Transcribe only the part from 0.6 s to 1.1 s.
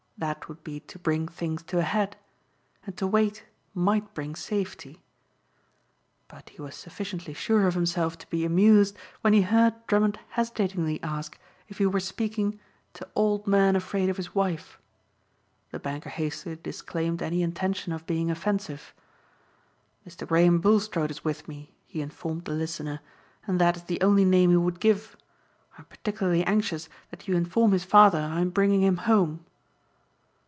be to